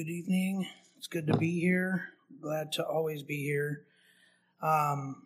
[0.00, 0.66] good evening.
[0.96, 2.08] It's good to be here.
[2.40, 3.84] Glad to always be here.
[4.62, 5.24] Um,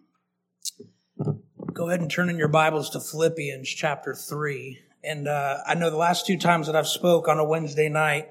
[1.72, 4.80] go ahead and turn in your Bibles to Philippians chapter 3.
[5.04, 8.30] And uh, I know the last two times that I've spoke on a Wednesday night,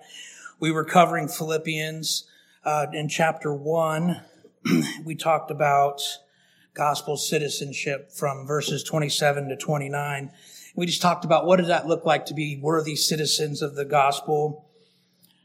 [0.59, 2.27] we were covering Philippians
[2.65, 4.21] uh, in chapter 1.
[5.05, 6.01] we talked about
[6.73, 10.29] gospel citizenship from verses 27 to 29.
[10.75, 13.85] We just talked about what does that look like to be worthy citizens of the
[13.85, 14.62] gospel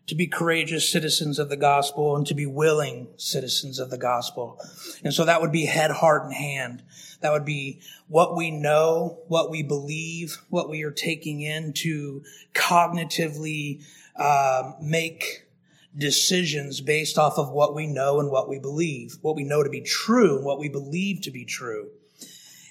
[0.09, 4.59] to be courageous citizens of the gospel and to be willing citizens of the gospel.
[5.05, 6.83] And so that would be head, heart, and hand.
[7.21, 12.23] That would be what we know, what we believe, what we are taking in to
[12.55, 13.85] cognitively
[14.17, 15.47] uh, make
[15.97, 19.71] decisions based off of what we know and what we believe, what we know to
[19.71, 21.91] be true and what we believe to be true.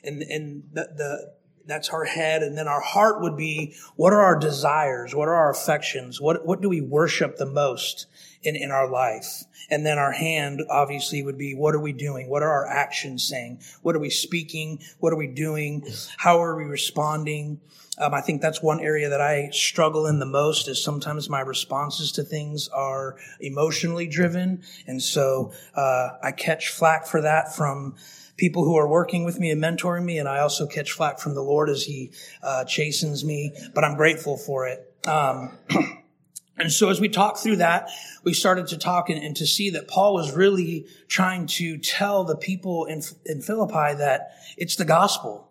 [0.04, 1.34] And, and the, the
[1.68, 2.42] that's our head.
[2.42, 5.14] And then our heart would be, what are our desires?
[5.14, 6.20] What are our affections?
[6.22, 8.08] What, what do we worship the most
[8.42, 9.44] in, in our life?
[9.70, 12.30] And then our hand obviously would be, what are we doing?
[12.30, 13.62] What are our actions saying?
[13.82, 14.80] What are we speaking?
[15.00, 15.86] What are we doing?
[16.18, 17.60] How are we responding?
[18.00, 21.42] Um, I think that's one area that I struggle in the most is sometimes my
[21.42, 24.62] responses to things are emotionally driven.
[24.86, 27.96] And so, uh, I catch flack for that from,
[28.38, 31.34] people who are working with me and mentoring me, and I also catch flack from
[31.34, 34.94] the Lord as He uh, chastens me, but I'm grateful for it.
[35.08, 35.58] Um,
[36.58, 37.90] and so as we talked through that,
[38.24, 42.24] we started to talk and, and, to see that Paul was really trying to tell
[42.24, 45.47] the people in, in Philippi that it's the gospel.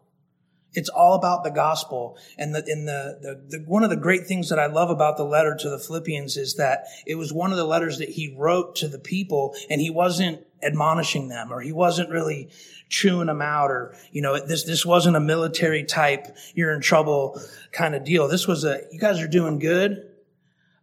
[0.76, 2.18] It's all about the gospel.
[2.38, 5.16] And the, in the, the, the, one of the great things that I love about
[5.16, 8.36] the letter to the Philippians is that it was one of the letters that he
[8.36, 12.50] wrote to the people and he wasn't admonishing them or he wasn't really
[12.88, 17.40] chewing them out or, you know, this, this wasn't a military type, you're in trouble
[17.72, 18.28] kind of deal.
[18.28, 20.10] This was a, you guys are doing good.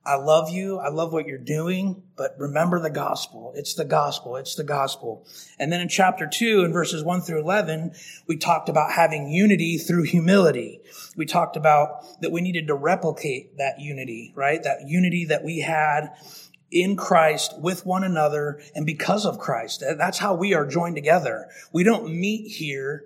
[0.05, 0.79] I love you.
[0.79, 3.53] I love what you're doing, but remember the gospel.
[3.55, 4.35] It's the gospel.
[4.35, 5.25] It's the gospel.
[5.57, 7.93] And then in chapter two, in verses one through 11,
[8.27, 10.81] we talked about having unity through humility.
[11.15, 14.61] We talked about that we needed to replicate that unity, right?
[14.61, 16.09] That unity that we had
[16.69, 19.85] in Christ with one another and because of Christ.
[19.97, 21.47] That's how we are joined together.
[21.71, 23.05] We don't meet here,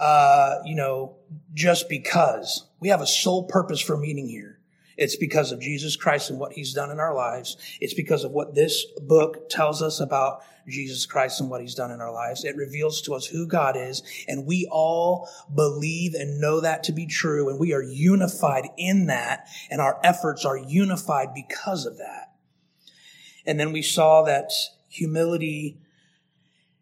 [0.00, 1.16] uh, you know,
[1.52, 2.66] just because.
[2.78, 4.57] We have a sole purpose for meeting here.
[4.98, 7.56] It's because of Jesus Christ and what he's done in our lives.
[7.80, 11.92] It's because of what this book tells us about Jesus Christ and what he's done
[11.92, 12.44] in our lives.
[12.44, 16.92] It reveals to us who God is, and we all believe and know that to
[16.92, 21.98] be true, and we are unified in that, and our efforts are unified because of
[21.98, 22.32] that.
[23.46, 24.50] And then we saw that
[24.88, 25.78] humility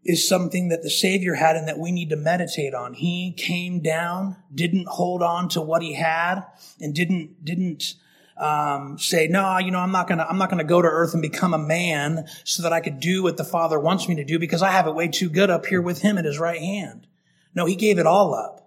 [0.04, 2.94] is something that the Savior had and that we need to meditate on.
[2.94, 6.44] He came down, didn't hold on to what he had,
[6.80, 7.94] and didn't didn't
[8.36, 11.22] um, say, "No, you know, I'm not gonna I'm not gonna go to earth and
[11.22, 14.38] become a man so that I could do what the Father wants me to do
[14.38, 17.06] because I have it way too good up here with Him at His right hand."
[17.54, 18.66] No, He gave it all up.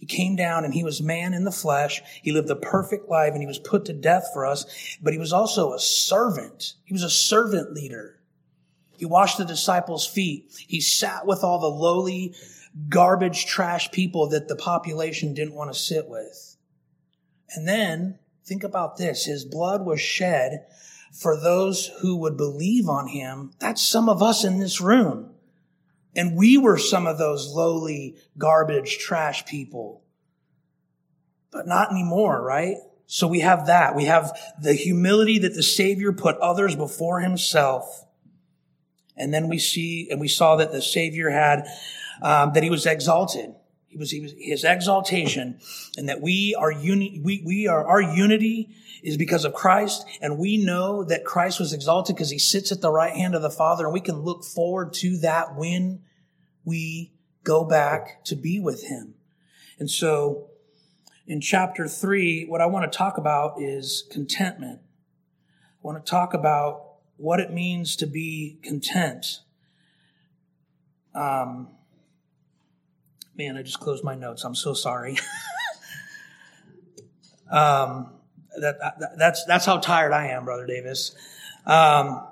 [0.00, 2.00] He came down and he was man in the flesh.
[2.22, 5.18] He lived a perfect life and he was put to death for us, but he
[5.18, 6.72] was also a servant.
[6.84, 8.18] He was a servant leader.
[8.96, 10.52] He washed the disciples' feet.
[10.66, 12.34] He sat with all the lowly,
[12.88, 16.56] garbage, trash people that the population didn't want to sit with.
[17.54, 18.18] And then
[18.50, 19.26] think about this.
[19.26, 20.66] His blood was shed
[21.12, 23.52] for those who would believe on him.
[23.60, 25.30] That's some of us in this room.
[26.16, 30.02] And we were some of those lowly, garbage, trash people.
[31.52, 32.78] But not anymore, right?
[33.06, 33.94] So we have that.
[33.94, 38.04] We have the humility that the Savior put others before himself.
[39.16, 41.68] And then we see, and we saw that the Savior had,
[42.20, 43.54] um, that he was exalted.
[43.90, 45.58] He was, he was, his exaltation
[45.98, 48.70] and that we are uni, we, we are, our unity
[49.02, 50.06] is because of Christ.
[50.22, 53.42] And we know that Christ was exalted because he sits at the right hand of
[53.42, 53.84] the Father.
[53.84, 56.02] And we can look forward to that when
[56.64, 57.12] we
[57.42, 59.14] go back to be with him.
[59.80, 60.50] And so
[61.26, 64.80] in chapter three, what I want to talk about is contentment.
[64.82, 69.40] I want to talk about what it means to be content.
[71.12, 71.70] Um,
[73.36, 74.44] man, I just closed my notes.
[74.44, 75.18] I'm so sorry.
[77.50, 78.10] um,
[78.58, 81.14] that, that, that's that's how tired I am, brother Davis.
[81.66, 82.26] Um,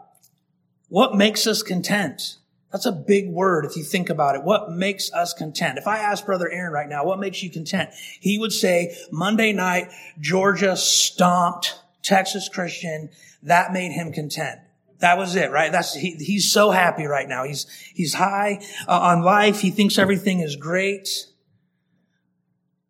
[0.89, 2.37] what makes us content?
[2.73, 4.43] That's a big word if you think about it.
[4.43, 5.79] What makes us content?
[5.79, 7.91] If I ask Brother Aaron right now, what makes you content?
[8.21, 9.91] He would say, Monday night,
[10.21, 13.09] Georgia stomped Texas Christian.
[13.43, 14.61] That made him content.
[15.01, 15.71] That was it, right?
[15.71, 17.45] That's, he, he's so happy right now.
[17.45, 19.61] He's, he's high uh, on life.
[19.61, 21.09] He thinks everything is great.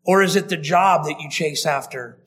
[0.04, 2.18] Or is it the job that you chase after?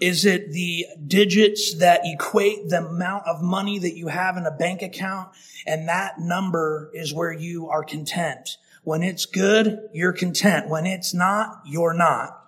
[0.00, 4.50] Is it the digits that equate the amount of money that you have in a
[4.50, 5.30] bank account?
[5.66, 8.56] And that number is where you are content.
[8.84, 10.68] When it's good, you're content.
[10.68, 12.42] When it's not, you're not.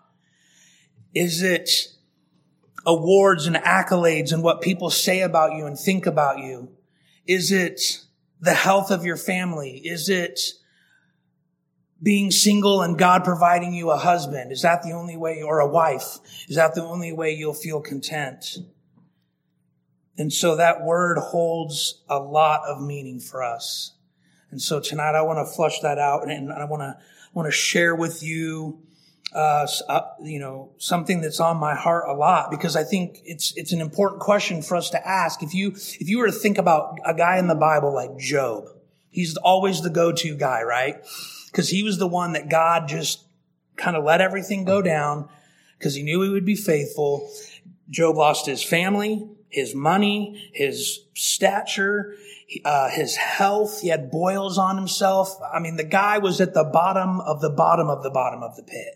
[1.14, 1.88] Is it
[2.86, 6.70] awards and accolades and what people say about you and think about you?
[7.28, 8.00] Is it
[8.40, 9.76] the health of your family?
[9.84, 10.40] Is it
[12.02, 14.50] being single and God providing you a husband?
[14.50, 16.18] Is that the only way, or a wife?
[16.48, 18.56] Is that the only way you'll feel content?
[20.16, 23.92] And so that word holds a lot of meaning for us.
[24.50, 26.96] And so tonight I want to flush that out and I want to,
[27.34, 28.80] want to share with you,
[29.32, 33.52] uh, uh, you know, something that's on my heart a lot because I think it's,
[33.56, 35.42] it's an important question for us to ask.
[35.42, 38.64] If you, if you were to think about a guy in the Bible like Job,
[39.10, 41.02] he's always the go-to guy, right?
[41.50, 43.24] because he was the one that God just
[43.76, 45.28] kind of let everything go down
[45.78, 47.30] because he knew he would be faithful.
[47.90, 52.14] Job lost his family, his money, his stature,
[52.64, 53.80] uh, his health.
[53.80, 55.36] He had boils on himself.
[55.52, 58.56] I mean, the guy was at the bottom of the bottom of the bottom of
[58.56, 58.94] the pit.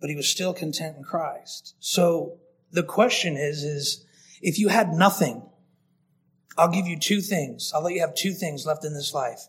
[0.00, 1.74] But he was still content in Christ.
[1.78, 2.38] So
[2.72, 4.06] the question is, is
[4.40, 5.42] if you had nothing,
[6.56, 7.72] I'll give you two things.
[7.74, 9.40] I'll let you have two things left in this life.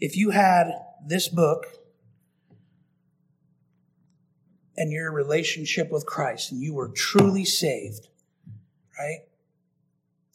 [0.00, 0.72] If you had
[1.06, 1.66] this book
[4.76, 8.08] and your relationship with Christ and you were truly saved,
[8.98, 9.20] right?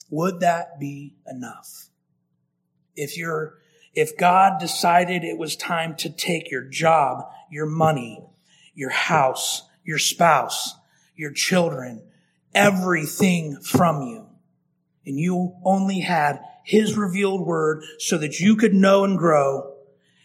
[0.10, 1.90] Would that be enough?
[2.96, 3.56] If you're,
[3.94, 8.24] if God decided it was time to take your job, your money,
[8.80, 10.74] your house, your spouse,
[11.14, 12.02] your children,
[12.56, 14.26] everything from you,
[15.06, 19.74] and you only had his revealed word so that you could know and grow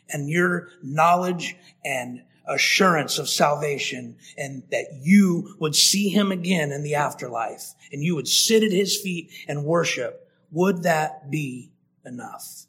[0.09, 6.85] and your knowledge and assurance of salvation and that you would see him again in
[6.85, 10.31] the afterlife and you would sit at his feet and worship.
[10.53, 11.73] Would that be
[12.05, 12.67] enough?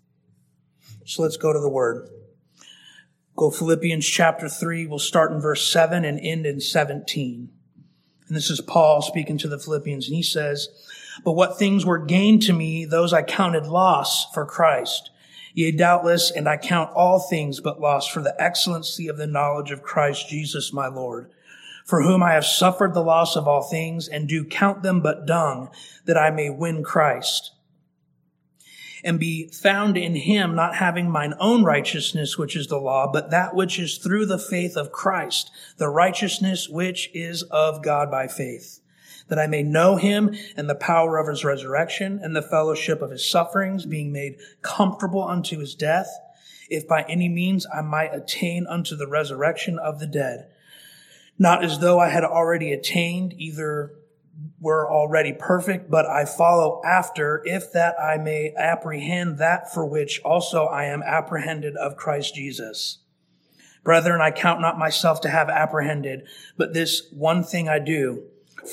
[1.05, 2.09] So let's go to the word.
[3.35, 4.87] Go Philippians chapter 3.
[4.87, 7.49] We'll start in verse 7 and end in 17.
[8.27, 10.69] And this is Paul speaking to the Philippians, and he says,
[11.23, 15.11] but what things were gained to me, those I counted loss for Christ.
[15.53, 19.71] Yea, doubtless, and I count all things but loss for the excellency of the knowledge
[19.71, 21.29] of Christ Jesus my Lord,
[21.85, 25.25] for whom I have suffered the loss of all things, and do count them but
[25.25, 25.69] dung,
[26.05, 27.51] that I may win Christ
[29.05, 33.29] and be found in him, not having mine own righteousness, which is the law, but
[33.29, 38.27] that which is through the faith of Christ, the righteousness which is of God by
[38.27, 38.81] faith
[39.27, 43.11] that I may know him and the power of his resurrection and the fellowship of
[43.11, 46.09] his sufferings, being made comfortable unto his death,
[46.69, 50.47] if by any means I might attain unto the resurrection of the dead.
[51.37, 53.93] Not as though I had already attained, either
[54.65, 60.19] were already perfect, but I follow after, if that I may apprehend that for which
[60.25, 62.97] also I am apprehended of Christ Jesus.
[63.83, 66.23] Brethren, I count not myself to have apprehended,
[66.57, 68.23] but this one thing I do,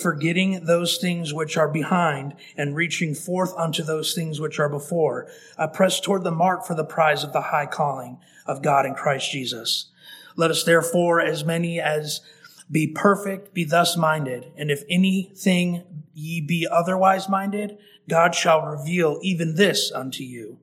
[0.03, 5.29] forgetting those things which are behind and reaching forth unto those things which are before.
[5.59, 8.17] I press toward the mark for the prize of the high calling
[8.47, 9.91] of God in Christ Jesus.
[10.37, 12.23] Let us therefore, as many as
[12.73, 14.51] be perfect, be thus minded.
[14.57, 15.85] And if anything
[16.15, 17.79] ye be otherwise minded,
[18.09, 20.59] God shall reveal even this unto you.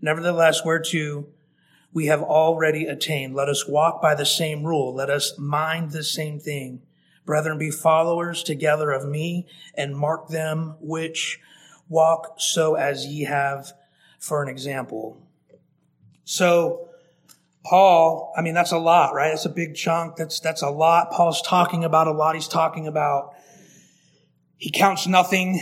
[0.00, 1.26] Nevertheless, whereto
[1.92, 4.92] we have already attained, let us walk by the same rule.
[4.92, 6.82] Let us mind the same thing.
[7.24, 9.46] Brethren, be followers together of me
[9.76, 11.38] and mark them which
[11.88, 13.72] walk so as ye have
[14.18, 15.22] for an example.
[16.24, 16.88] So,
[17.64, 19.30] Paul, I mean, that's a lot, right?
[19.30, 20.16] That's a big chunk.
[20.16, 21.10] That's, that's a lot.
[21.10, 22.34] Paul's talking about a lot.
[22.34, 23.34] He's talking about
[24.56, 25.60] he counts nothing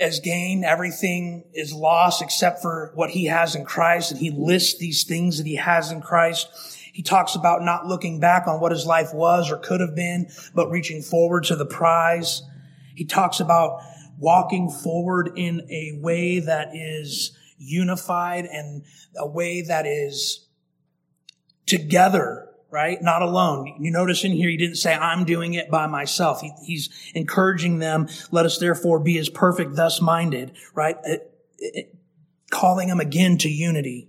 [0.00, 0.64] as gain.
[0.64, 4.12] Everything is loss except for what he has in Christ.
[4.12, 6.48] And he lists these things that he has in Christ.
[6.92, 10.28] He talks about not looking back on what his life was or could have been,
[10.54, 12.42] but reaching forward to the prize.
[12.94, 13.80] He talks about
[14.18, 18.84] walking forward in a way that is unified and
[19.16, 20.43] a way that is
[21.66, 23.00] together, right?
[23.00, 23.76] Not alone.
[23.80, 26.40] You notice in here, he didn't say, I'm doing it by myself.
[26.40, 28.08] He, he's encouraging them.
[28.30, 30.96] Let us therefore be as perfect, thus minded, right?
[31.04, 31.94] It, it,
[32.50, 34.08] calling them again to unity.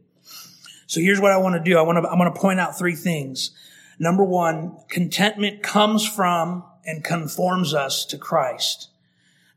[0.87, 1.77] So here's what I want to do.
[1.77, 3.51] I want to, I want to point out three things.
[3.97, 8.89] Number one, contentment comes from and conforms us to Christ.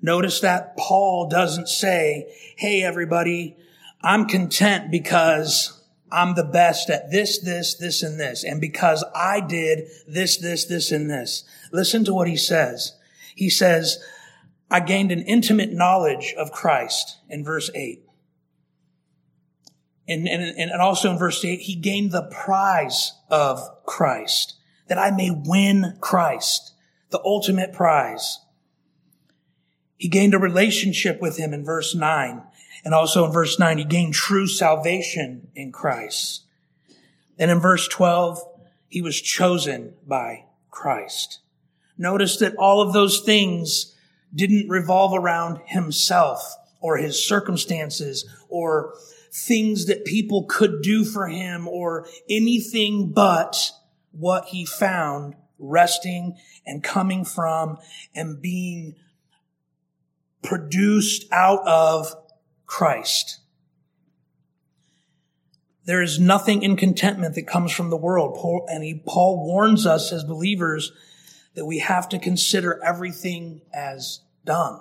[0.01, 3.57] Notice that Paul doesn't say, Hey, everybody,
[4.01, 5.78] I'm content because
[6.11, 8.45] I'm the best at this, this, this, and this.
[8.45, 11.45] And because I did this, this, this, and this.
[11.73, 12.95] Listen to what he says.
[13.35, 14.03] He says,
[14.71, 18.03] I gained an intimate knowledge of Christ in verse 8.
[20.09, 24.55] And, and, and also in verse 8, he gained the prize of Christ,
[24.89, 26.73] that I may win Christ,
[27.11, 28.39] the ultimate prize.
[29.99, 32.43] He gained a relationship with him in verse 9.
[32.85, 36.45] And also in verse 9, he gained true salvation in Christ.
[37.39, 38.41] And in verse 12,
[38.89, 41.41] he was chosen by Christ.
[41.97, 43.95] Notice that all of those things
[44.35, 48.95] didn't revolve around himself or his circumstances or
[49.33, 53.73] things that people could do for him or anything but
[54.13, 57.79] what he found resting and coming from
[58.15, 58.95] and being
[60.43, 62.15] produced out of
[62.69, 63.41] Christ.
[65.87, 68.37] There is nothing in contentment that comes from the world.
[68.37, 70.93] Paul, and he, Paul warns us as believers
[71.55, 74.81] that we have to consider everything as done.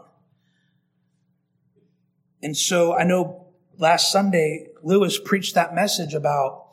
[2.44, 6.68] And so I know last Sunday, Lewis preached that message about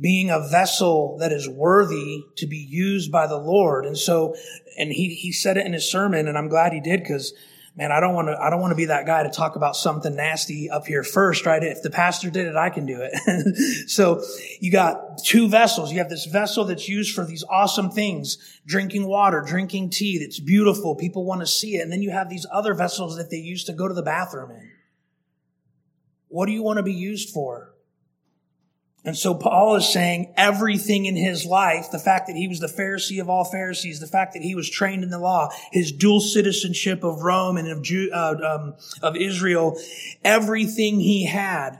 [0.00, 3.84] being a vessel that is worthy to be used by the Lord.
[3.84, 4.36] And so,
[4.78, 7.34] and he, he said it in his sermon, and I'm glad he did because
[7.76, 9.76] man, I don't want to, I don't want to be that guy to talk about
[9.76, 11.62] something nasty up here first, right?
[11.62, 13.88] If the pastor did it, I can do it.
[13.88, 14.22] so
[14.60, 15.92] you got two vessels.
[15.92, 20.40] You have this vessel that's used for these awesome things, drinking water, drinking tea that's
[20.40, 20.96] beautiful.
[20.96, 21.82] People want to see it.
[21.82, 24.50] And then you have these other vessels that they use to go to the bathroom
[24.52, 24.70] in.
[26.28, 27.72] What do you want to be used for?
[29.06, 32.66] And so Paul is saying everything in his life, the fact that he was the
[32.66, 36.20] Pharisee of all Pharisees, the fact that he was trained in the law, his dual
[36.20, 39.78] citizenship of Rome and of, Jew, uh, um, of Israel,
[40.24, 41.78] everything he had,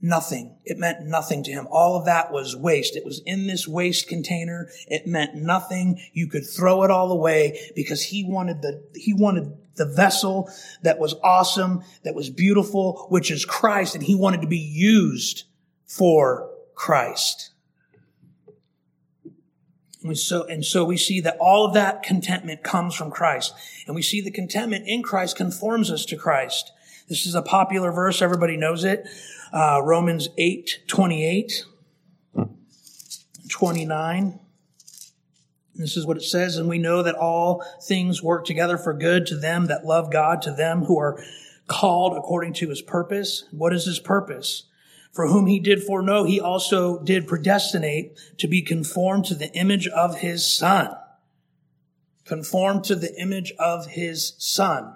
[0.00, 0.56] nothing.
[0.64, 1.68] It meant nothing to him.
[1.70, 2.96] All of that was waste.
[2.96, 4.70] It was in this waste container.
[4.86, 6.00] It meant nothing.
[6.14, 10.98] You could throw it all away because he wanted the, he wanted the vessel that
[10.98, 15.44] was awesome, that was beautiful, which is Christ, and he wanted to be used
[15.88, 17.50] for Christ.
[20.04, 23.52] And so, and so we see that all of that contentment comes from Christ.
[23.86, 26.72] And we see the contentment in Christ conforms us to Christ.
[27.08, 28.22] This is a popular verse.
[28.22, 29.08] Everybody knows it.
[29.52, 31.64] Uh, Romans 8, 28,
[33.48, 34.40] 29.
[35.74, 36.56] This is what it says.
[36.56, 40.42] And we know that all things work together for good to them that love God,
[40.42, 41.22] to them who are
[41.66, 43.44] called according to his purpose.
[43.52, 44.67] What is his purpose?
[45.12, 49.88] For whom he did foreknow, he also did predestinate to be conformed to the image
[49.88, 50.94] of his son.
[52.24, 54.94] Conformed to the image of his son.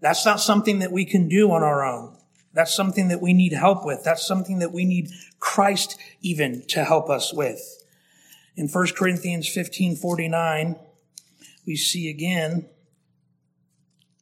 [0.00, 2.16] That's not something that we can do on our own.
[2.54, 4.02] That's something that we need help with.
[4.04, 7.60] That's something that we need Christ even to help us with.
[8.56, 10.76] In 1 Corinthians 15, 49,
[11.64, 12.66] we see again,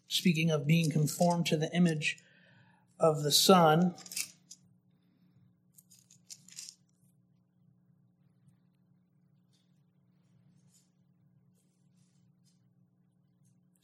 [0.07, 2.19] speaking of being conformed to the image
[3.01, 3.95] of the Son,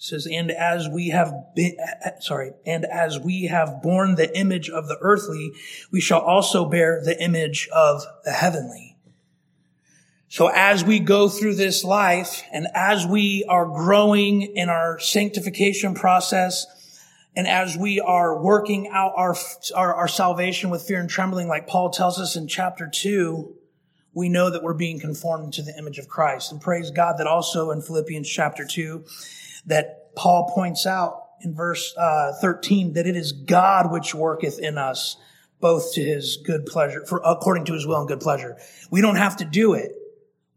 [0.06, 1.76] says, and as we have been,
[2.20, 5.52] sorry, and as we have borne the image of the earthly,
[5.90, 8.96] we shall also bear the image of the heavenly.
[10.28, 15.94] So as we go through this life and as we are growing in our sanctification
[15.94, 16.66] process,
[17.36, 19.36] and as we are working out our,
[19.74, 23.54] our, our salvation with fear and trembling, like Paul tells us in chapter two,
[24.16, 26.50] we know that we're being conformed to the image of Christ.
[26.50, 29.04] And praise God that also in Philippians chapter 2,
[29.66, 34.78] that Paul points out in verse uh, 13 that it is God which worketh in
[34.78, 35.16] us
[35.60, 38.56] both to his good pleasure, for according to his will and good pleasure.
[38.90, 39.92] We don't have to do it.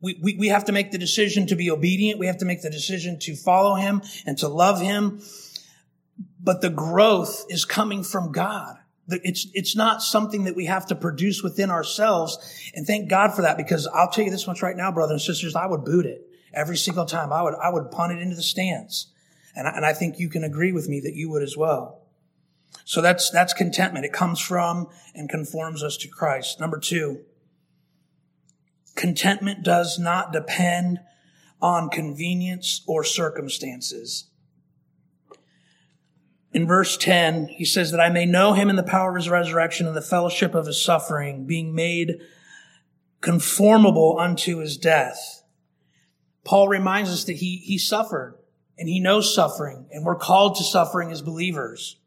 [0.01, 2.19] We, we, we have to make the decision to be obedient.
[2.19, 5.21] We have to make the decision to follow him and to love him.
[6.41, 8.77] But the growth is coming from God.
[9.09, 12.37] It's, it's not something that we have to produce within ourselves.
[12.75, 15.35] And thank God for that because I'll tell you this much right now, brothers and
[15.35, 17.31] sisters, I would boot it every single time.
[17.31, 19.11] I would, I would punt it into the stands.
[19.55, 22.01] And I, and I think you can agree with me that you would as well.
[22.85, 24.05] So that's, that's contentment.
[24.05, 26.59] It comes from and conforms us to Christ.
[26.59, 27.21] Number two,
[28.95, 30.99] contentment does not depend
[31.61, 34.25] on convenience or circumstances.
[36.51, 39.29] In verse 10, he says that I may know him in the power of his
[39.29, 42.21] resurrection and the fellowship of his suffering, being made
[43.21, 45.38] conformable unto his death
[46.49, 48.33] Paul reminds us that he, he suffered
[48.75, 51.97] and he knows suffering and we're called to suffering as believers.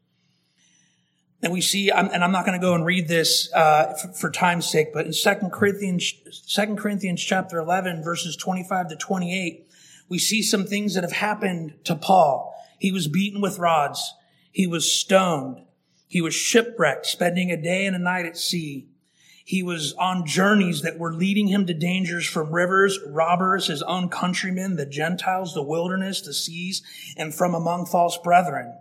[1.41, 4.69] And we see, and I'm not going to go and read this uh, for, time's
[4.69, 6.13] sake, but in Second Corinthians,
[6.45, 9.65] Second Corinthians chapter 11, verses 25 to 28,
[10.09, 12.53] We see some things that have happened to Paul.
[12.79, 14.13] He was beaten with rods.
[14.51, 15.61] He was stoned.
[16.09, 18.89] He was shipwrecked, spending a day and a night at sea.
[19.43, 24.07] He was on journeys that were leading him to dangers from rivers, robbers, his own
[24.07, 26.81] countrymen, the Gentiles, the wilderness, the seas,
[27.17, 28.73] and from among false brethren.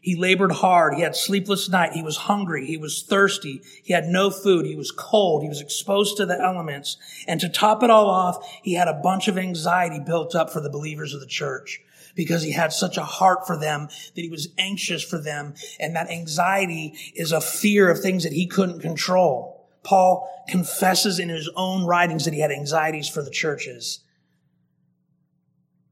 [0.00, 0.94] He labored hard.
[0.94, 1.92] He had sleepless night.
[1.92, 2.64] He was hungry.
[2.64, 3.60] He was thirsty.
[3.82, 4.64] He had no food.
[4.64, 5.42] He was cold.
[5.42, 6.96] He was exposed to the elements.
[7.26, 10.60] And to top it all off, he had a bunch of anxiety built up for
[10.60, 11.82] the believers of the church
[12.18, 15.54] because he had such a heart for them that he was anxious for them.
[15.78, 19.68] And that anxiety is a fear of things that he couldn't control.
[19.84, 24.00] Paul confesses in his own writings that he had anxieties for the churches.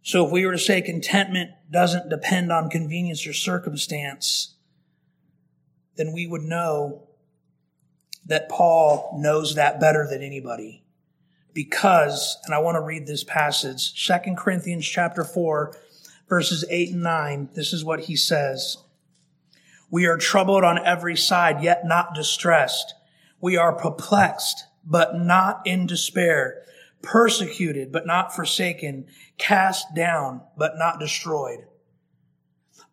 [0.03, 4.57] So if we were to say contentment doesn't depend on convenience or circumstance,
[5.95, 7.07] then we would know
[8.27, 10.83] that Paul knows that better than anybody.
[11.55, 15.75] Because, and I want to read this passage, 2 Corinthians chapter 4,
[16.29, 18.79] verses 8 and 9, this is what he says.
[19.91, 22.95] We are troubled on every side, yet not distressed.
[23.41, 26.63] We are perplexed, but not in despair.
[27.03, 29.07] Persecuted, but not forsaken.
[29.39, 31.67] Cast down, but not destroyed.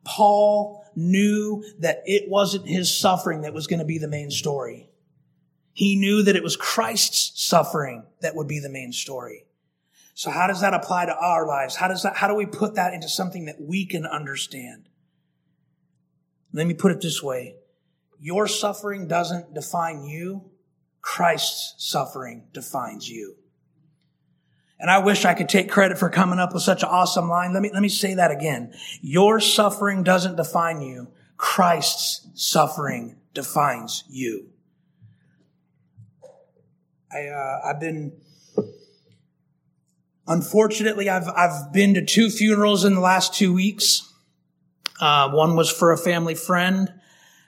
[0.04, 4.90] Paul knew that it wasn't his suffering that was going to be the main story.
[5.72, 9.46] He knew that it was Christ's suffering that would be the main story.
[10.14, 11.76] So how does that apply to our lives?
[11.76, 14.90] How does that, how do we put that into something that we can understand?
[16.54, 17.56] Let me put it this way.
[18.20, 20.52] Your suffering doesn't define you.
[21.02, 23.36] Christ's suffering defines you.
[24.80, 27.54] And I wish I could take credit for coming up with such an awesome line.
[27.54, 28.74] Let me, let me say that again.
[29.02, 31.08] Your suffering doesn't define you.
[31.38, 34.50] Christ's suffering defines you.
[37.12, 38.14] I, uh, I've been
[40.28, 44.10] Unfortunately, I've, I've been to two funerals in the last two weeks.
[45.00, 46.94] Uh, one was for a family friend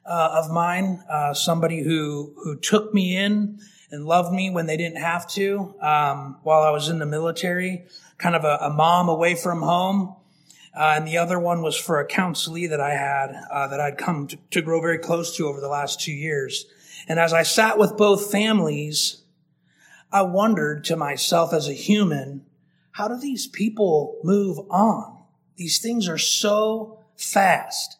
[0.05, 3.59] uh, of mine, uh, somebody who, who took me in
[3.91, 7.85] and loved me when they didn't have to um, while I was in the military,
[8.17, 10.15] kind of a, a mom away from home.
[10.77, 13.97] Uh, and the other one was for a counselee that I had uh, that I'd
[13.97, 16.65] come to, to grow very close to over the last two years.
[17.07, 19.21] And as I sat with both families,
[20.11, 22.45] I wondered to myself as a human,
[22.95, 25.17] how do these people move on?
[25.57, 27.97] These things are so fast.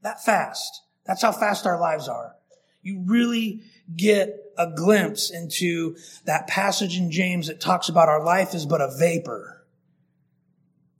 [0.00, 0.84] That fast.
[1.04, 2.34] That's how fast our lives are.
[2.80, 3.60] You really
[3.94, 8.80] get a glimpse into that passage in James that talks about our life is but
[8.80, 9.66] a vapor.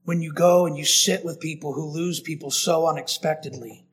[0.04, 3.86] When you go and you sit with people who lose people so unexpectedly.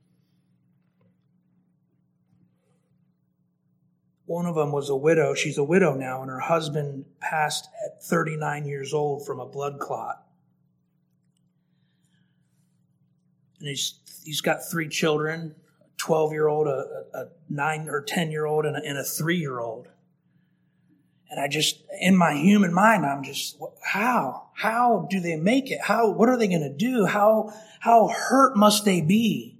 [4.25, 5.35] One of them was a widow.
[5.35, 9.79] She's a widow now, and her husband passed at 39 years old from a blood
[9.79, 10.23] clot.
[13.59, 18.31] And he's, he's got three children a 12 year old, a, a, nine or 10
[18.31, 19.89] year old, and a, and a three year old.
[21.29, 24.49] And I just, in my human mind, I'm just, how?
[24.53, 25.81] How do they make it?
[25.81, 27.05] How, what are they going to do?
[27.05, 29.54] How, how hurt must they be?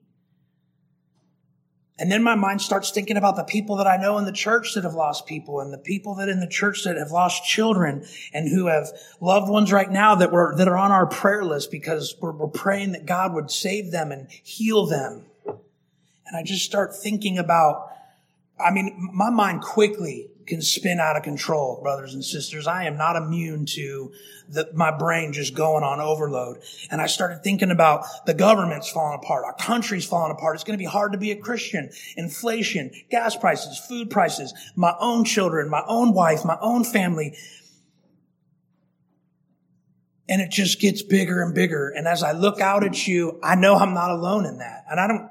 [1.97, 4.73] And then my mind starts thinking about the people that I know in the church
[4.73, 8.05] that have lost people and the people that in the church that have lost children
[8.34, 8.89] and who have
[9.21, 12.47] loved ones right now that were, that are on our prayer list because we're, we're
[12.47, 15.25] praying that God would save them and heal them.
[15.45, 17.91] And I just start thinking about,
[18.60, 22.67] I mean, my mind quickly can spin out of control, brothers and sisters.
[22.67, 24.12] I am not immune to
[24.49, 26.62] the, my brain just going on overload.
[26.91, 30.55] And I started thinking about the government's falling apart, our country's falling apart.
[30.55, 31.89] It's going to be hard to be a Christian.
[32.15, 37.36] Inflation, gas prices, food prices, my own children, my own wife, my own family.
[40.27, 41.89] And it just gets bigger and bigger.
[41.89, 44.86] And as I look out at you, I know I'm not alone in that.
[44.89, 45.29] And I don't,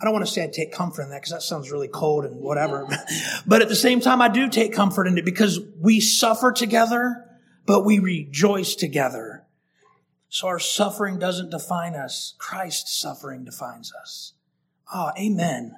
[0.00, 2.24] I don't want to say I take comfort in that because that sounds really cold
[2.26, 2.86] and whatever.
[3.46, 7.24] but at the same time, I do take comfort in it because we suffer together,
[7.64, 9.44] but we rejoice together.
[10.28, 12.34] So our suffering doesn't define us.
[12.38, 14.34] Christ's suffering defines us.
[14.92, 15.76] Ah, amen.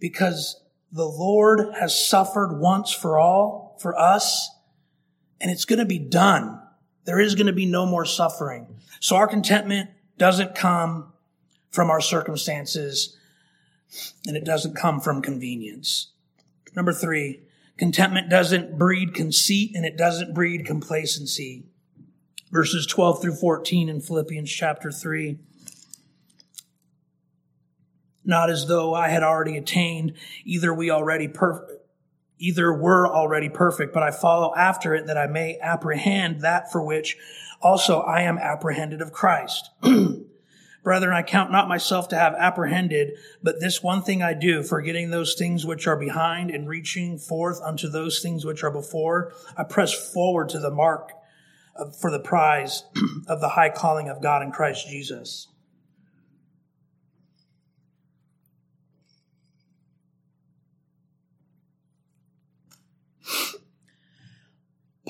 [0.00, 4.50] Because the Lord has suffered once for all for us,
[5.40, 6.60] and it's going to be done.
[7.04, 8.66] There is going to be no more suffering.
[8.98, 11.12] So our contentment doesn't come
[11.70, 13.16] from our circumstances
[14.26, 16.12] and it doesn't come from convenience.
[16.74, 17.40] Number three,
[17.76, 21.64] contentment doesn't breed conceit and it doesn't breed complacency.
[22.50, 25.38] Verses 12 through 14 in Philippians chapter 3.
[28.24, 31.66] Not as though I had already attained, either we already per-
[32.38, 36.82] either were already perfect, but I follow after it that I may apprehend that for
[36.82, 37.16] which
[37.60, 39.70] also I am apprehended of Christ.
[40.82, 45.10] Brethren, I count not myself to have apprehended, but this one thing I do, forgetting
[45.10, 49.64] those things which are behind and reaching forth unto those things which are before, I
[49.64, 51.12] press forward to the mark
[52.00, 52.84] for the prize
[53.28, 55.48] of the high calling of God in Christ Jesus.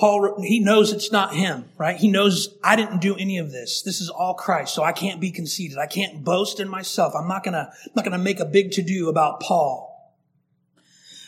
[0.01, 1.95] Paul, he knows it's not him, right?
[1.95, 3.83] He knows I didn't do any of this.
[3.83, 4.73] This is all Christ.
[4.73, 5.77] So I can't be conceited.
[5.77, 7.13] I can't boast in myself.
[7.15, 10.11] I'm not gonna, I'm not gonna make a big to do about Paul.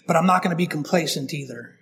[0.08, 1.78] But I'm not gonna be complacent either.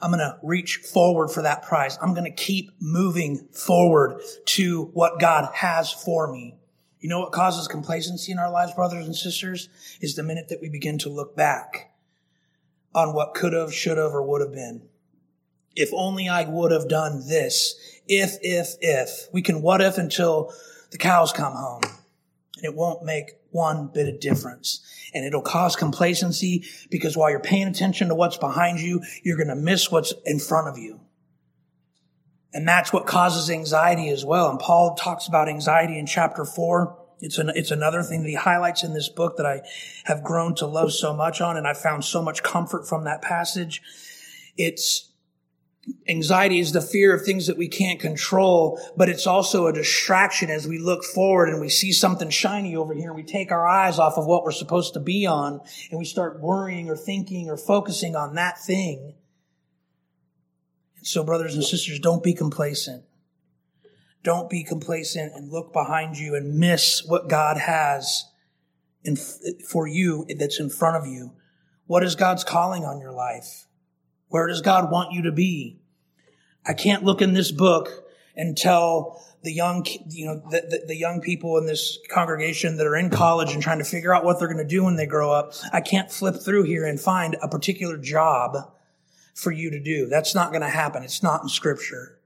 [0.00, 1.98] I'm gonna reach forward for that prize.
[2.00, 6.56] I'm gonna keep moving forward to what God has for me.
[6.98, 9.68] You know what causes complacency in our lives, brothers and sisters?
[10.00, 11.92] Is the minute that we begin to look back
[12.94, 14.88] on what could have, should have, or would have been.
[15.76, 17.74] If only I would have done this.
[18.08, 19.28] If, if, if.
[19.32, 20.52] We can what if until
[20.90, 21.82] the cows come home.
[22.56, 24.82] And it won't make one bit of difference.
[25.14, 29.48] And it'll cause complacency because while you're paying attention to what's behind you, you're going
[29.48, 31.00] to miss what's in front of you.
[32.52, 34.50] And that's what causes anxiety as well.
[34.50, 36.96] And Paul talks about anxiety in chapter four.
[37.20, 39.62] It's an, it's another thing that he highlights in this book that I
[40.04, 41.56] have grown to love so much on.
[41.56, 43.82] And I found so much comfort from that passage.
[44.56, 45.10] It's
[46.08, 50.50] Anxiety is the fear of things that we can't control, but it's also a distraction
[50.50, 53.66] as we look forward and we see something shiny over here and we take our
[53.66, 57.48] eyes off of what we're supposed to be on and we start worrying or thinking
[57.48, 59.14] or focusing on that thing.
[60.96, 63.04] And so brothers and sisters, don't be complacent.
[64.24, 68.24] Don't be complacent and look behind you and miss what God has
[69.04, 71.32] in, for you that's in front of you.
[71.86, 73.65] What is God's calling on your life?
[74.28, 75.78] Where does God want you to be?
[76.66, 80.96] I can't look in this book and tell the young, you know, the, the, the,
[80.96, 84.38] young people in this congregation that are in college and trying to figure out what
[84.38, 85.52] they're going to do when they grow up.
[85.72, 88.56] I can't flip through here and find a particular job
[89.34, 90.06] for you to do.
[90.06, 91.04] That's not going to happen.
[91.04, 92.18] It's not in scripture.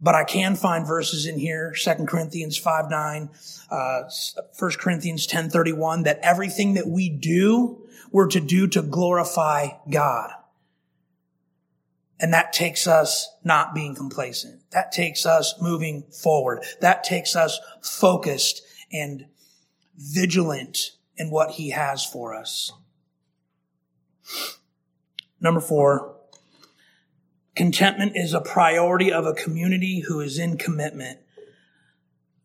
[0.00, 3.30] But I can find verses in here, 2 Corinthians 5, 9,
[3.70, 4.02] uh,
[4.56, 10.30] 1 Corinthians 10, 31, that everything that we do, we're to do to glorify God.
[12.20, 14.62] And that takes us not being complacent.
[14.72, 16.64] That takes us moving forward.
[16.80, 19.26] That takes us focused and
[19.96, 20.78] vigilant
[21.16, 22.72] in what he has for us.
[25.40, 26.16] Number four,
[27.54, 31.20] contentment is a priority of a community who is in commitment.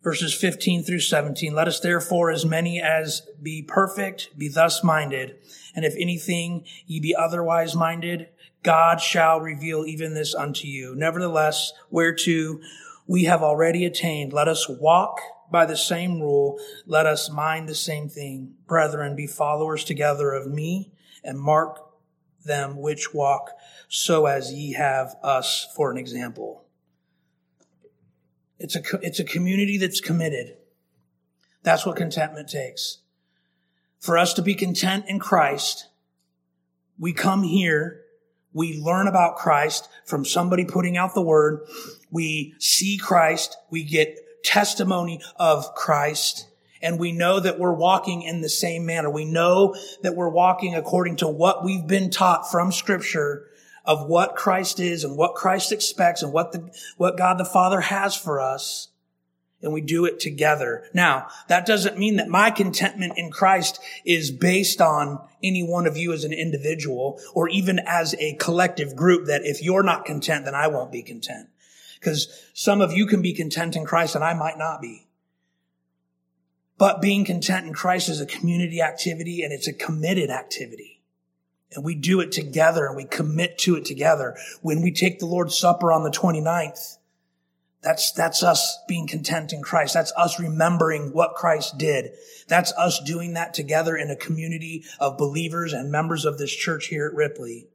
[0.04, 1.56] Verses 15 through 17.
[1.56, 5.38] Let us therefore, as many as be perfect, be thus minded.
[5.76, 8.28] And if anything ye be otherwise minded,
[8.64, 10.96] God shall reveal even this unto you.
[10.96, 12.60] Nevertheless, whereto
[13.06, 15.20] we have already attained, let us walk
[15.52, 16.58] by the same rule.
[16.86, 18.56] Let us mind the same thing.
[18.66, 21.80] Brethren, be followers together of me and mark
[22.46, 23.52] them which walk
[23.88, 26.66] so as ye have us for an example.
[28.60, 30.56] It's a, it's a community that's committed.
[31.64, 33.00] That's what contentment takes.
[34.00, 35.88] For us to be content in Christ,
[36.98, 38.03] we come here
[38.54, 41.62] we learn about Christ from somebody putting out the word.
[42.12, 43.58] We see Christ.
[43.70, 46.48] We get testimony of Christ.
[46.82, 49.10] And we know that we're walking in the same manner.
[49.10, 53.48] We know that we're walking according to what we've been taught from scripture
[53.86, 57.82] of what Christ is and what Christ expects and what the, what God the Father
[57.82, 58.90] has for us
[59.64, 60.84] and we do it together.
[60.94, 65.98] Now, that doesn't mean that my contentment in Christ is based on any one of
[65.98, 70.46] you as an individual or even as a collective group that if you're not content,
[70.46, 71.48] then I won't be content.
[72.00, 75.08] Because some of you can be content in Christ and I might not be.
[76.78, 81.02] But being content in Christ is a community activity and it's a committed activity.
[81.72, 84.36] And we do it together and we commit to it together.
[84.62, 86.98] When we take the Lord's Supper on the 29th,
[87.84, 89.94] that's, that's us being content in Christ.
[89.94, 92.12] That's us remembering what Christ did.
[92.48, 96.88] That's us doing that together in a community of believers and members of this church
[96.88, 97.68] here at Ripley.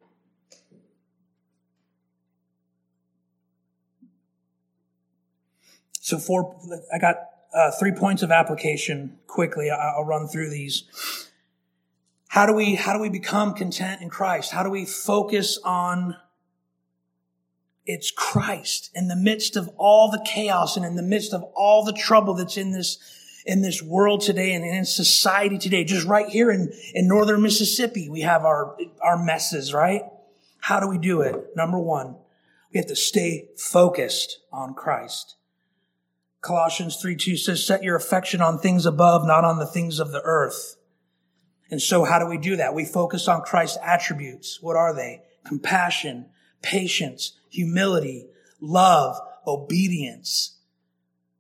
[6.01, 6.59] So four,
[6.93, 7.17] I got
[7.53, 9.71] uh, three points of application quickly.
[9.71, 10.85] I'll run through these.
[12.29, 14.53] How do we, how do we become content in Christ?
[14.53, 16.17] How do we focus on
[17.89, 21.83] it's Christ in the midst of all the chaos and in the midst of all
[21.83, 22.99] the trouble that's in this,
[23.47, 28.11] in this world today and in society today, just right here in, in northern Mississippi,
[28.11, 30.03] we have our, our messes, right?
[30.61, 31.57] How do we do it?
[31.57, 32.17] Number one,
[32.75, 35.37] we have to stay focused on Christ.
[36.43, 40.13] Colossians 3 2 says, set your affection on things above, not on the things of
[40.13, 40.77] the earth.
[41.71, 42.75] And so how do we do that?
[42.75, 44.59] We focus on Christ's attributes.
[44.61, 45.23] What are they?
[45.47, 46.27] Compassion,
[46.63, 48.27] patience, humility,
[48.61, 50.57] love, obedience.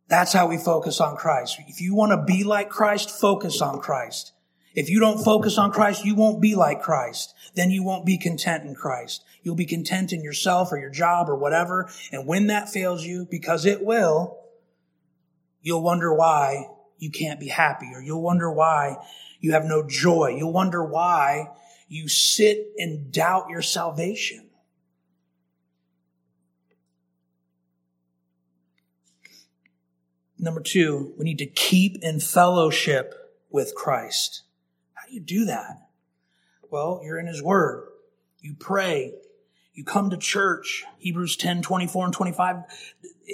[0.09, 1.59] That's how we focus on Christ.
[1.67, 4.33] If you want to be like Christ, focus on Christ.
[4.75, 7.35] If you don't focus on Christ, you won't be like Christ.
[7.55, 9.25] Then you won't be content in Christ.
[9.43, 11.91] You'll be content in yourself or your job or whatever.
[12.13, 14.39] And when that fails you, because it will,
[15.63, 16.67] you'll wonder why
[16.99, 18.97] you can't be happy or you'll wonder why
[19.41, 20.35] you have no joy.
[20.37, 21.49] You'll wonder why
[21.89, 24.48] you sit and doubt your salvation.
[30.39, 33.15] Number two, we need to keep in fellowship
[33.51, 34.43] with Christ.
[34.95, 35.89] How do you do that?
[36.71, 37.89] Well, you're in His Word.
[38.41, 39.15] You pray.
[39.75, 40.85] You come to church.
[40.99, 42.57] Hebrews 10, 24 and 25,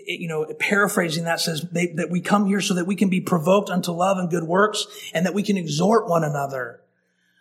[0.07, 3.21] you know, paraphrasing that says they, that we come here so that we can be
[3.21, 6.81] provoked unto love and good works and that we can exhort one another.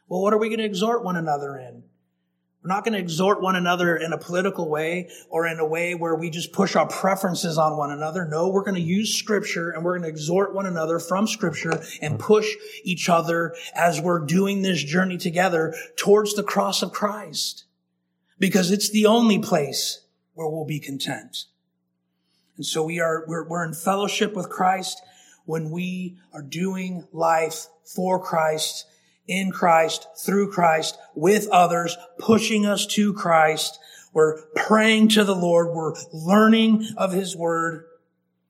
[0.08, 1.84] Well, what are we going to exhort one another in?
[2.64, 5.96] We're not going to exhort one another in a political way or in a way
[5.96, 8.26] where we just push our preferences on one another.
[8.26, 11.84] No, we're going to use scripture and we're going to exhort one another from scripture
[12.02, 12.48] and push
[12.86, 17.66] each other as we're doing this journey together towards the cross of Christ.
[18.40, 21.46] Because it's the only place where we'll be content.
[22.56, 25.02] And so we are, we're, we're in fellowship with Christ
[25.44, 28.86] when we are doing life for Christ
[29.28, 33.80] in Christ, through Christ, with others, pushing us to Christ.
[34.14, 35.70] We're praying to the Lord.
[35.70, 37.86] We're learning of His Word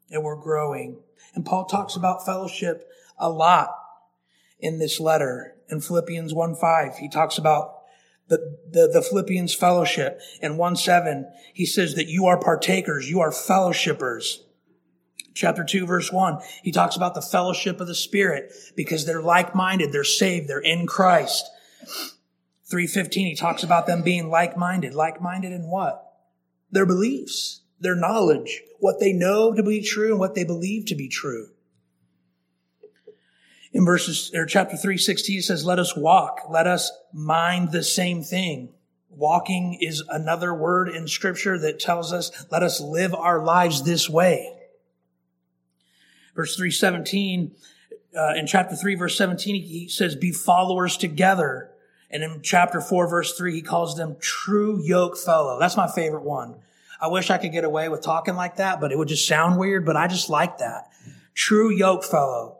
[0.10, 0.98] and we're growing.
[1.36, 3.70] And Paul talks about fellowship a lot
[4.60, 6.98] in this letter in Philippians 1 5.
[6.98, 7.80] He talks about
[8.28, 10.22] the, the, the Philippians fellowship.
[10.42, 14.40] In 1 7, he says that you are partakers, you are fellowshippers
[15.34, 19.91] chapter 2 verse 1 he talks about the fellowship of the spirit because they're like-minded
[19.91, 21.50] they're saved they're in christ.
[22.65, 24.96] 315 he talks about them being like-minded.
[24.96, 26.12] Like-minded in what?
[26.72, 30.96] Their beliefs their knowledge what they know to be true and what they believe to
[30.96, 31.50] be true.
[33.72, 36.41] In verses or chapter 316 it says let us walk.
[36.50, 38.74] Let us mind the same thing.
[39.10, 44.10] Walking is another word in scripture that tells us let us live our lives this
[44.10, 44.52] way
[46.36, 47.52] verse 317,
[48.17, 51.72] uh, in chapter 3, verse 17, he says, be followers together.
[52.10, 55.60] And in chapter 4, verse 3, he calls them true yoke fellow.
[55.60, 56.56] That's my favorite one.
[57.02, 59.58] I wish I could get away with talking like that, but it would just sound
[59.58, 60.89] weird, but I just like that.
[61.34, 62.60] True yoke fellow.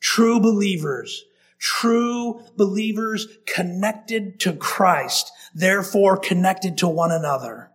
[0.00, 1.24] True believers.
[1.58, 7.70] True believers connected to Christ, therefore connected to one another.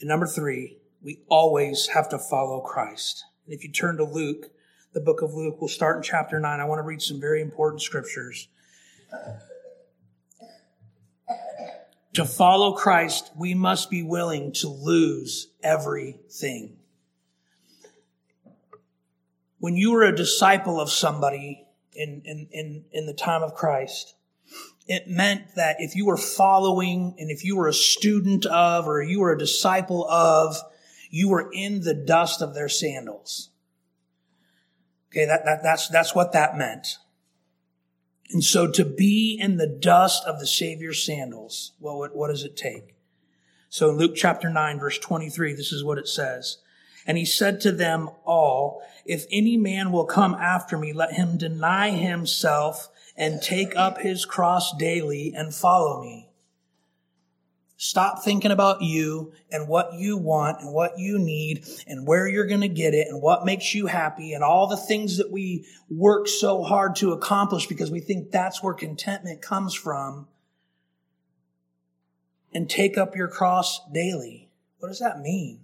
[0.00, 3.24] And number three, we always have to follow Christ.
[3.46, 4.50] And if you turn to Luke,
[4.92, 6.60] the book of Luke, we'll start in chapter 9.
[6.60, 8.48] I want to read some very important scriptures.
[12.14, 16.76] To follow Christ, we must be willing to lose everything.
[19.58, 24.14] When you were a disciple of somebody in, in, in, in the time of Christ,
[24.88, 29.02] it meant that if you were following and if you were a student of or
[29.02, 30.56] you were a disciple of
[31.10, 33.50] you were in the dust of their sandals.
[35.10, 36.98] Okay, that, that, that's, that's what that meant.
[38.30, 42.44] And so to be in the dust of the Savior's sandals, well, what, what does
[42.44, 42.94] it take?
[43.68, 46.58] So in Luke chapter 9, verse 23, this is what it says.
[47.06, 51.38] And he said to them all, if any man will come after me, let him
[51.38, 56.29] deny himself and take up his cross daily and follow me.
[57.82, 62.46] Stop thinking about you and what you want and what you need and where you're
[62.46, 65.64] going to get it and what makes you happy and all the things that we
[65.88, 70.28] work so hard to accomplish because we think that's where contentment comes from.
[72.52, 74.50] And take up your cross daily.
[74.80, 75.60] What does that mean?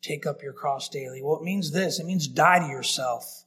[0.00, 1.20] Take up your cross daily.
[1.22, 2.00] Well, it means this.
[2.00, 3.43] It means die to yourself.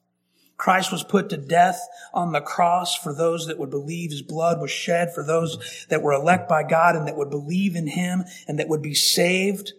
[0.57, 1.79] Christ was put to death
[2.13, 6.01] on the cross for those that would believe his blood was shed, for those that
[6.01, 9.73] were elect by God and that would believe in him and that would be saved.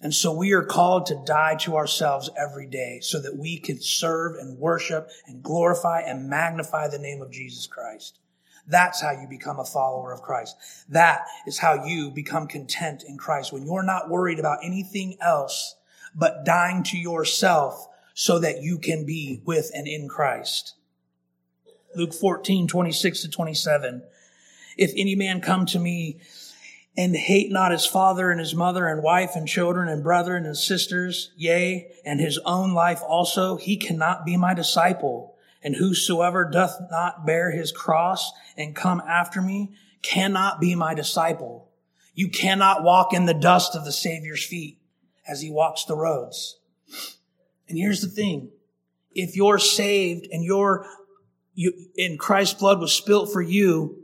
[0.00, 3.82] And so we are called to die to ourselves every day so that we can
[3.82, 8.18] serve and worship and glorify and magnify the name of Jesus Christ.
[8.66, 10.56] That's how you become a follower of Christ.
[10.88, 13.52] That is how you become content in Christ.
[13.52, 15.76] When you're not worried about anything else
[16.14, 17.86] but dying to yourself
[18.20, 20.74] so that you can be with and in Christ.
[21.96, 24.02] Luke 14, 26 to 27.
[24.76, 26.20] If any man come to me
[26.98, 30.54] and hate not his father and his mother and wife and children and brethren and
[30.54, 35.34] sisters, yea, and his own life also, he cannot be my disciple.
[35.62, 41.70] And whosoever doth not bear his cross and come after me cannot be my disciple.
[42.12, 44.78] You cannot walk in the dust of the Savior's feet
[45.26, 46.59] as he walks the roads.
[47.70, 48.50] And here's the thing.
[49.14, 50.86] If you're saved and you're,
[51.54, 54.02] you, and Christ's blood was spilt for you,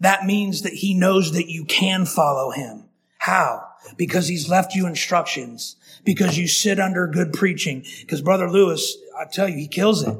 [0.00, 2.84] that means that he knows that you can follow him.
[3.18, 3.68] How?
[3.96, 5.76] Because he's left you instructions.
[6.04, 7.84] Because you sit under good preaching.
[8.00, 10.18] Because Brother Lewis, I tell you, he kills it.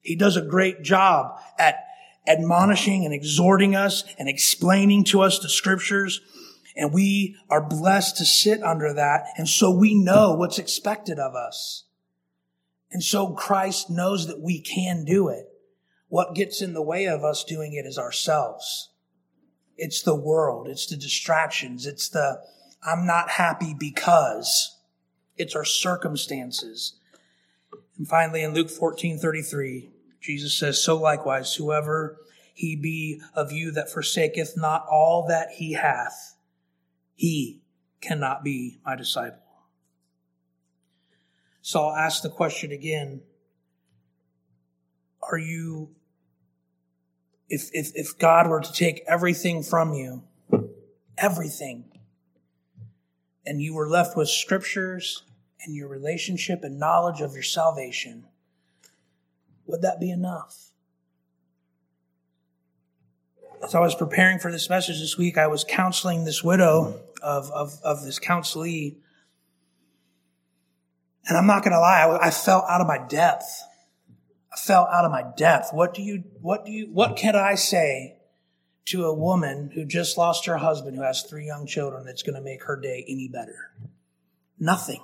[0.00, 1.84] He does a great job at
[2.26, 6.20] admonishing and exhorting us and explaining to us the scriptures.
[6.76, 9.26] And we are blessed to sit under that.
[9.36, 11.84] And so we know what's expected of us.
[12.92, 15.46] And so Christ knows that we can do it.
[16.08, 18.90] What gets in the way of us doing it is ourselves.
[19.76, 20.68] It's the world.
[20.68, 21.86] It's the distractions.
[21.86, 22.42] It's the,
[22.82, 24.76] I'm not happy because
[25.36, 26.94] it's our circumstances.
[27.96, 32.18] And finally, in Luke 14 33, Jesus says, So likewise, whoever
[32.54, 36.34] he be of you that forsaketh not all that he hath,
[37.20, 37.60] he
[38.00, 39.42] cannot be my disciple.
[41.60, 43.20] So I'll ask the question again
[45.30, 45.90] Are you,
[47.46, 50.22] if, if, if God were to take everything from you,
[51.18, 51.84] everything,
[53.44, 55.22] and you were left with scriptures
[55.62, 58.24] and your relationship and knowledge of your salvation,
[59.66, 60.69] would that be enough?
[63.62, 67.50] As I was preparing for this message this week, I was counseling this widow of,
[67.50, 68.96] of, of this counselee.
[71.26, 73.62] And I'm not going to lie, I, I fell out of my depth.
[74.52, 75.72] I fell out of my depth.
[75.72, 78.16] What do you, what do you, what can I say
[78.86, 82.36] to a woman who just lost her husband who has three young children that's going
[82.36, 83.72] to make her day any better?
[84.58, 85.02] Nothing.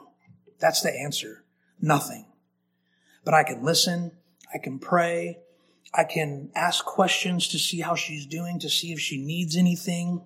[0.58, 1.44] That's the answer.
[1.80, 2.26] Nothing.
[3.22, 4.12] But I can listen.
[4.52, 5.40] I can pray.
[5.94, 10.22] I can ask questions to see how she's doing, to see if she needs anything.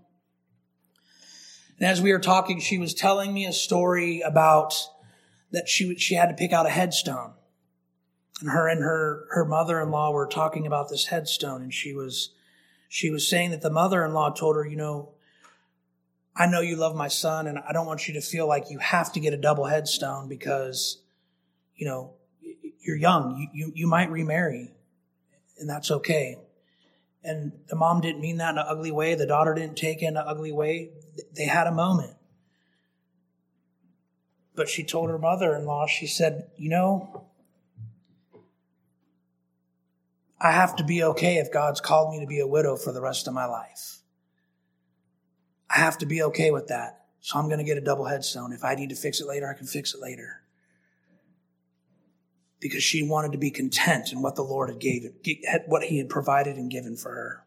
[1.78, 4.74] And as we were talking, she was telling me a story about
[5.52, 7.32] that she, she had to pick out a headstone.
[8.40, 12.30] And her and her, her mother-in-law were talking about this headstone and she was,
[12.88, 15.10] she was saying that the mother-in-law told her, you know,
[16.34, 18.78] I know you love my son and I don't want you to feel like you
[18.78, 21.02] have to get a double headstone because,
[21.76, 22.14] you know,
[22.80, 23.36] you're young.
[23.36, 24.72] You, you, you might remarry
[25.60, 26.36] and that's okay.
[27.22, 29.14] And the mom didn't mean that in an ugly way.
[29.14, 30.90] The daughter didn't take it in an ugly way.
[31.34, 32.16] They had a moment.
[34.54, 37.26] But she told her mother in law, she said, You know,
[40.40, 43.02] I have to be okay if God's called me to be a widow for the
[43.02, 43.98] rest of my life.
[45.68, 47.04] I have to be okay with that.
[47.20, 48.52] So I'm going to get a double headstone.
[48.52, 50.40] If I need to fix it later, I can fix it later
[52.60, 55.10] because she wanted to be content in what the Lord had gave
[55.66, 57.44] what he had provided and given for her.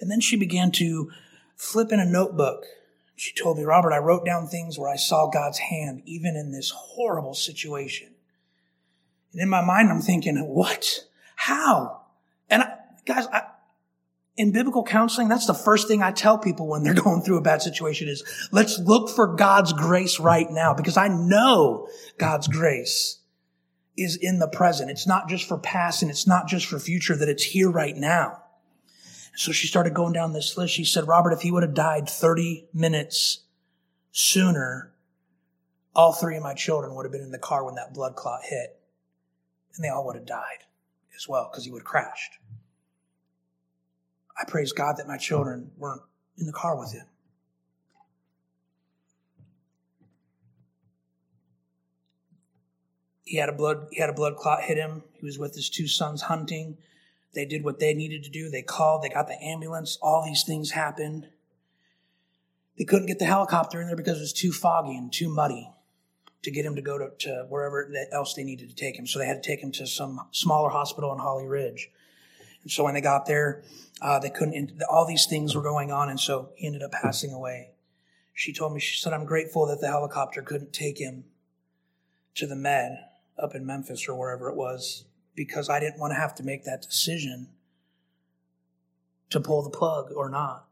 [0.00, 1.10] And then she began to
[1.56, 2.64] flip in a notebook.
[3.16, 6.52] She told me, Robert, I wrote down things where I saw God's hand even in
[6.52, 8.08] this horrible situation.
[9.32, 11.04] And in my mind, I'm thinking, what?
[11.36, 12.02] How?
[12.48, 13.42] And I, guys, I,
[14.36, 17.42] in biblical counseling, that's the first thing I tell people when they're going through a
[17.42, 23.19] bad situation is let's look for God's grace right now because I know God's grace
[24.00, 24.90] is in the present.
[24.90, 27.96] It's not just for past and it's not just for future, that it's here right
[27.96, 28.42] now.
[29.36, 30.74] So she started going down this list.
[30.74, 33.40] She said, Robert, if he would have died 30 minutes
[34.12, 34.92] sooner,
[35.94, 38.40] all three of my children would have been in the car when that blood clot
[38.42, 38.78] hit.
[39.74, 40.64] And they all would have died
[41.16, 42.32] as well because he would have crashed.
[44.38, 46.02] I praise God that my children weren't
[46.38, 47.06] in the car with him.
[53.30, 55.04] He had a blood he had a blood clot hit him.
[55.12, 56.76] He was with his two sons hunting.
[57.32, 58.50] They did what they needed to do.
[58.50, 59.96] They called, they got the ambulance.
[60.02, 61.28] All these things happened.
[62.76, 65.70] They couldn't get the helicopter in there because it was too foggy and too muddy
[66.42, 69.06] to get him to go to, to wherever else they needed to take him.
[69.06, 71.88] So they had to take him to some smaller hospital in Holly Ridge.
[72.64, 73.62] And so when they got there,
[74.02, 76.08] uh, they couldn't, all these things were going on.
[76.08, 77.70] And so he ended up passing away.
[78.34, 81.26] She told me, she said, I'm grateful that the helicopter couldn't take him
[82.34, 82.98] to the med
[83.40, 86.64] up in Memphis or wherever it was because I didn't want to have to make
[86.64, 87.48] that decision
[89.30, 90.66] to pull the plug or not.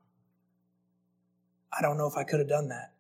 [1.77, 2.93] I don't know if I could have done that.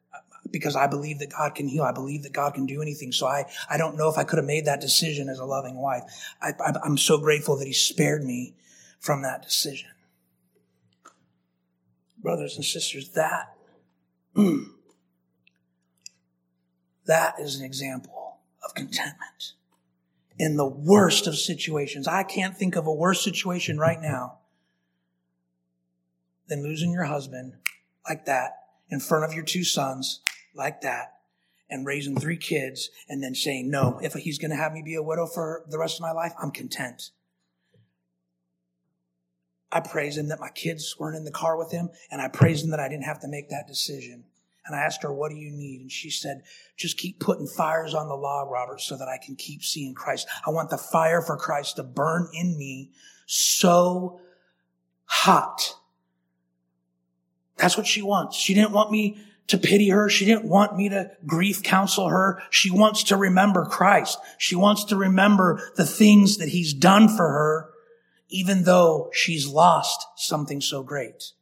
[0.50, 1.82] because I believe that God can heal.
[1.82, 3.12] I believe that God can do anything.
[3.12, 5.76] So I, I don't know if I could have made that decision as a loving
[5.76, 6.04] wife.
[6.40, 6.52] I,
[6.82, 8.54] I'm so grateful that he spared me
[8.98, 9.90] from that decision.
[12.22, 13.56] Brothers and sisters, that,
[17.04, 19.52] that is an example of contentment
[20.38, 22.06] in the worst of situations.
[22.06, 24.38] I can't think of a worse situation right now
[26.48, 27.54] than losing your husband
[28.08, 28.52] like that
[28.88, 30.20] in front of your two sons
[30.54, 31.18] like that
[31.68, 34.94] and raising three kids and then saying, no, if he's going to have me be
[34.94, 37.10] a widow for the rest of my life, I'm content.
[39.70, 42.62] I praise him that my kids weren't in the car with him and I praise
[42.62, 44.24] him that I didn't have to make that decision.
[44.68, 45.80] And I asked her, what do you need?
[45.80, 46.42] And she said,
[46.76, 50.28] just keep putting fires on the log, Robert, so that I can keep seeing Christ.
[50.46, 52.90] I want the fire for Christ to burn in me
[53.26, 54.20] so
[55.06, 55.74] hot.
[57.56, 58.36] That's what she wants.
[58.36, 60.10] She didn't want me to pity her.
[60.10, 62.42] She didn't want me to grief counsel her.
[62.50, 64.18] She wants to remember Christ.
[64.36, 67.70] She wants to remember the things that he's done for her,
[68.28, 71.32] even though she's lost something so great.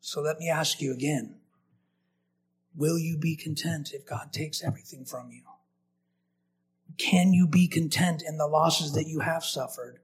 [0.00, 1.34] So let me ask you again.
[2.78, 5.42] Will you be content if God takes everything from you?
[6.96, 9.98] Can you be content in the losses that you have suffered?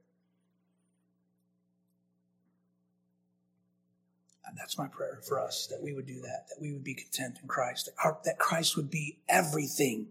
[4.45, 6.93] And that's my prayer for us that we would do that, that we would be
[6.93, 10.07] content in Christ, that, our, that Christ would be everything.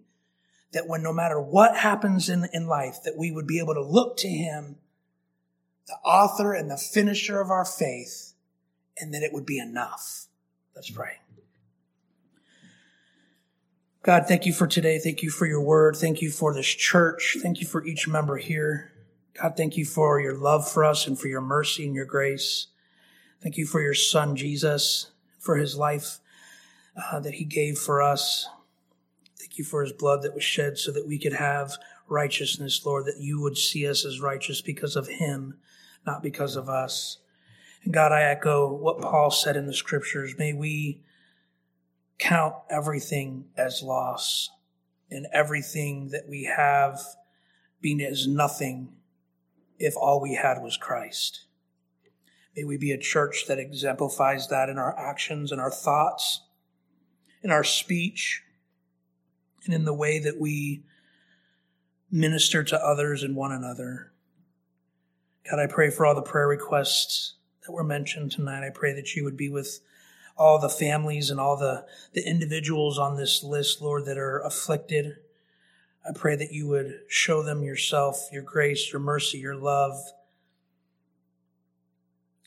[0.73, 3.85] That when no matter what happens in, in life, that we would be able to
[3.85, 4.77] look to Him,
[5.87, 8.33] the author and the finisher of our faith,
[8.99, 10.29] and that it would be enough.
[10.75, 11.19] Let's pray.
[14.05, 14.99] God, thank you for today.
[14.99, 15.97] Thank you for your word.
[15.97, 17.39] Thank you for this church.
[17.41, 18.93] Thank you for each member here.
[19.41, 22.67] God, thank you for your love for us and for your mercy and your grace.
[23.43, 26.19] Thank you for your son, Jesus, for his life
[26.95, 28.47] uh, that he gave for us.
[29.39, 33.07] Thank you for his blood that was shed so that we could have righteousness, Lord,
[33.07, 35.57] that you would see us as righteous because of him,
[36.07, 37.17] not because of us.
[37.85, 40.35] And God, I echo what Paul said in the scriptures.
[40.37, 41.01] May we
[42.25, 44.49] count everything as loss
[45.11, 46.99] and everything that we have
[47.83, 48.89] being as nothing
[49.79, 51.45] if all we had was Christ.
[52.57, 56.41] May we be a church that exemplifies that in our actions and our thoughts,
[57.43, 58.43] in our speech,
[59.67, 60.83] and in the way that we
[62.11, 64.13] minister to others and one another.
[65.51, 67.35] God, I pray for all the prayer requests
[67.67, 68.65] that were mentioned tonight.
[68.65, 69.81] I pray that you would be with
[70.37, 75.17] all the families and all the, the individuals on this list, Lord, that are afflicted.
[76.07, 79.97] I pray that you would show them yourself, your grace, your mercy, your love.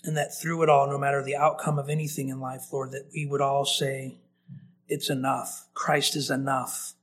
[0.03, 3.09] And that through it all, no matter the outcome of anything in life, Lord, that
[3.13, 4.19] we would all say,
[4.87, 5.67] it's enough.
[5.73, 6.93] Christ is enough.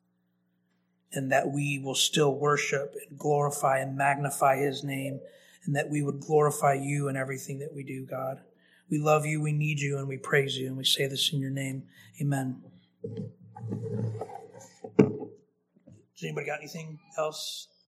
[1.13, 5.21] And that we will still worship and glorify and magnify his name,
[5.65, 8.41] and that we would glorify you in everything that we do, God.
[8.91, 10.69] We love you, we need you, and we praise you.
[10.69, 11.85] And we say this in your name.
[12.21, 12.63] Amen.
[16.15, 17.69] Does anybody got anything else?